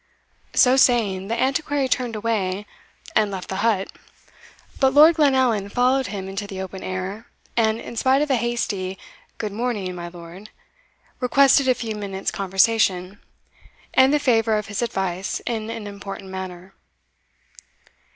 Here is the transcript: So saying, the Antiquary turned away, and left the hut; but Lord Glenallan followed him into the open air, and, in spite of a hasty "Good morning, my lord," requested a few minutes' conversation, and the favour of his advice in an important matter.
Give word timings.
So 0.55 0.77
saying, 0.77 1.27
the 1.27 1.39
Antiquary 1.39 1.87
turned 1.87 2.15
away, 2.15 2.65
and 3.15 3.29
left 3.29 3.49
the 3.49 3.57
hut; 3.57 3.91
but 4.79 4.95
Lord 4.95 5.15
Glenallan 5.17 5.69
followed 5.69 6.07
him 6.07 6.27
into 6.27 6.47
the 6.47 6.59
open 6.59 6.81
air, 6.81 7.27
and, 7.55 7.79
in 7.79 7.95
spite 7.95 8.23
of 8.23 8.31
a 8.31 8.35
hasty 8.35 8.97
"Good 9.37 9.51
morning, 9.53 9.93
my 9.93 10.07
lord," 10.07 10.49
requested 11.19 11.67
a 11.67 11.75
few 11.75 11.93
minutes' 11.93 12.31
conversation, 12.31 13.19
and 13.93 14.11
the 14.11 14.17
favour 14.17 14.57
of 14.57 14.69
his 14.69 14.81
advice 14.81 15.39
in 15.45 15.69
an 15.69 15.85
important 15.85 16.31
matter. 16.31 16.73